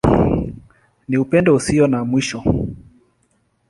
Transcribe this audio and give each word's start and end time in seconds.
Ni 1.07 1.15
Upendo 1.23 1.51
Usio 1.59 1.83
na 1.87 1.99
Mwisho. 2.09 2.39